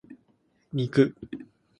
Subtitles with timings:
[0.71, 1.05] 肉